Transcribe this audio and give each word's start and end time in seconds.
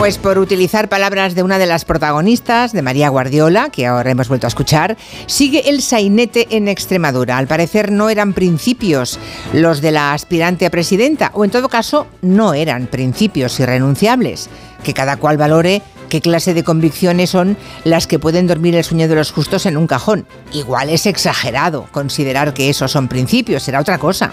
Pues 0.00 0.16
por 0.16 0.38
utilizar 0.38 0.88
palabras 0.88 1.34
de 1.34 1.42
una 1.42 1.58
de 1.58 1.66
las 1.66 1.84
protagonistas, 1.84 2.72
de 2.72 2.80
María 2.80 3.10
Guardiola, 3.10 3.68
que 3.68 3.86
ahora 3.86 4.10
hemos 4.10 4.28
vuelto 4.28 4.46
a 4.46 4.48
escuchar, 4.48 4.96
sigue 5.26 5.68
el 5.68 5.82
sainete 5.82 6.46
en 6.56 6.68
Extremadura. 6.68 7.36
Al 7.36 7.46
parecer 7.46 7.92
no 7.92 8.08
eran 8.08 8.32
principios 8.32 9.18
los 9.52 9.82
de 9.82 9.90
la 9.90 10.14
aspirante 10.14 10.64
a 10.64 10.70
presidenta, 10.70 11.32
o 11.34 11.44
en 11.44 11.50
todo 11.50 11.68
caso 11.68 12.06
no 12.22 12.54
eran 12.54 12.86
principios 12.86 13.60
irrenunciables. 13.60 14.48
Que 14.82 14.94
cada 14.94 15.18
cual 15.18 15.36
valore 15.36 15.82
qué 16.10 16.20
clase 16.20 16.52
de 16.52 16.64
convicciones 16.64 17.30
son 17.30 17.56
las 17.84 18.06
que 18.06 18.18
pueden 18.18 18.46
dormir 18.46 18.74
el 18.74 18.84
sueño 18.84 19.08
de 19.08 19.14
los 19.14 19.32
justos 19.32 19.64
en 19.64 19.78
un 19.78 19.86
cajón. 19.86 20.26
Igual 20.52 20.90
es 20.90 21.06
exagerado 21.06 21.86
considerar 21.92 22.52
que 22.52 22.68
esos 22.68 22.90
son 22.92 23.08
principios, 23.08 23.62
será 23.62 23.80
otra 23.80 23.96
cosa. 23.96 24.32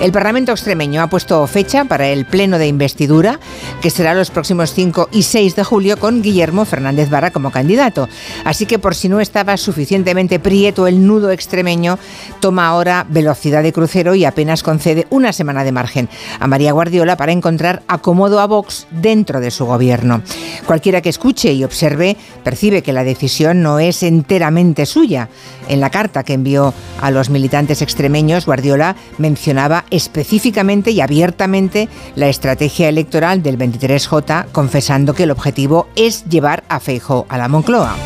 El 0.00 0.12
Parlamento 0.12 0.52
extremeño 0.52 1.02
ha 1.02 1.08
puesto 1.08 1.46
fecha 1.46 1.84
para 1.84 2.08
el 2.08 2.26
pleno 2.26 2.58
de 2.58 2.68
investidura, 2.68 3.40
que 3.82 3.90
será 3.90 4.14
los 4.14 4.30
próximos 4.30 4.72
5 4.72 5.08
y 5.12 5.24
6 5.24 5.56
de 5.56 5.64
julio 5.64 5.98
con 5.98 6.22
Guillermo 6.22 6.64
Fernández 6.64 7.10
Vara 7.10 7.30
como 7.30 7.50
candidato. 7.50 8.08
Así 8.44 8.66
que 8.66 8.78
por 8.78 8.94
si 8.94 9.08
no 9.08 9.20
estaba 9.20 9.56
suficientemente 9.56 10.38
prieto 10.38 10.86
el 10.86 11.06
nudo 11.06 11.30
extremeño, 11.30 11.98
toma 12.40 12.68
ahora 12.68 13.04
velocidad 13.08 13.62
de 13.62 13.72
crucero 13.72 14.14
y 14.14 14.24
apenas 14.24 14.62
concede 14.62 15.06
una 15.10 15.32
semana 15.32 15.64
de 15.64 15.72
margen 15.72 16.08
a 16.38 16.46
María 16.46 16.72
Guardiola 16.72 17.16
para 17.16 17.32
encontrar 17.32 17.82
acomodo 17.88 18.38
a 18.38 18.46
Vox 18.46 18.86
dentro 18.90 19.40
de 19.40 19.50
su 19.50 19.66
gobierno. 19.66 20.22
Cualquiera 20.66 21.00
que 21.00 21.15
escuche 21.16 21.54
y 21.54 21.64
observe, 21.64 22.14
percibe 22.44 22.82
que 22.82 22.92
la 22.92 23.02
decisión 23.02 23.62
no 23.62 23.78
es 23.78 24.02
enteramente 24.02 24.84
suya. 24.84 25.30
En 25.66 25.80
la 25.80 25.88
carta 25.88 26.24
que 26.24 26.34
envió 26.34 26.74
a 27.00 27.10
los 27.10 27.30
militantes 27.30 27.80
extremeños, 27.80 28.44
Guardiola 28.44 28.96
mencionaba 29.16 29.86
específicamente 29.90 30.90
y 30.90 31.00
abiertamente 31.00 31.88
la 32.16 32.28
estrategia 32.28 32.90
electoral 32.90 33.42
del 33.42 33.56
23J, 33.56 34.48
confesando 34.52 35.14
que 35.14 35.22
el 35.22 35.30
objetivo 35.30 35.88
es 35.96 36.26
llevar 36.26 36.64
a 36.68 36.80
Feijóo 36.80 37.24
a 37.30 37.38
la 37.38 37.48
Moncloa. 37.48 37.96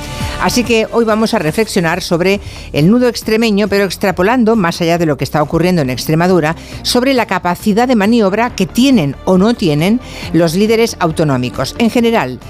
Así 0.42 0.64
que 0.64 0.86
hoy 0.90 1.04
vamos 1.04 1.34
a 1.34 1.38
reflexionar 1.38 2.00
sobre 2.00 2.40
el 2.72 2.90
nudo 2.90 3.08
extremeño, 3.08 3.68
pero 3.68 3.84
extrapolando, 3.84 4.56
más 4.56 4.80
allá 4.80 4.96
de 4.96 5.04
lo 5.04 5.18
que 5.18 5.24
está 5.24 5.42
ocurriendo 5.42 5.82
en 5.82 5.90
Extremadura, 5.90 6.56
sobre 6.82 7.12
la 7.12 7.26
capacidad 7.26 7.86
de 7.86 7.94
maniobra 7.94 8.54
que 8.56 8.64
tienen 8.64 9.16
o 9.26 9.36
no 9.36 9.52
tienen 9.52 10.00
los 10.32 10.54
líderes 10.54 10.96
autonómicos. 10.98 11.74
En 11.78 11.90
general, 11.90 12.40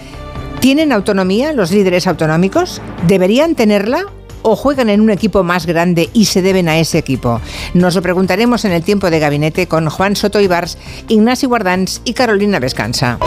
¿Tienen 0.60 0.92
autonomía 0.92 1.54
los 1.54 1.70
líderes 1.70 2.06
autonómicos? 2.06 2.82
¿Deberían 3.06 3.54
tenerla? 3.54 4.04
¿O 4.42 4.56
juegan 4.56 4.90
en 4.90 5.00
un 5.00 5.08
equipo 5.08 5.42
más 5.42 5.64
grande 5.64 6.10
y 6.12 6.26
se 6.26 6.42
deben 6.42 6.68
a 6.68 6.78
ese 6.78 6.98
equipo? 6.98 7.40
Nos 7.72 7.94
lo 7.94 8.02
preguntaremos 8.02 8.66
en 8.66 8.72
el 8.72 8.82
tiempo 8.82 9.08
de 9.08 9.20
gabinete 9.20 9.66
con 9.66 9.88
Juan 9.88 10.16
Soto 10.16 10.38
Ibars, 10.38 10.76
Ignacio 11.08 11.48
Guardans 11.48 12.02
y 12.04 12.12
Carolina 12.12 12.58
Vescansa. 12.58 13.18